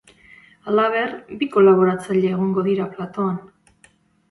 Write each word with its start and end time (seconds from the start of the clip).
Halaber, 0.71 1.13
bi 1.41 1.49
kolaboratzaile 1.57 2.33
egongo 2.33 2.67
dira 2.71 2.91
platoan. 2.97 3.39